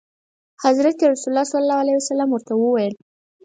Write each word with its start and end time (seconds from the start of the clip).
حضرت 0.63 0.97
رسول 1.11 1.35
صلعم 2.09 2.29
ورته 2.33 2.53
وویل. 2.57 2.93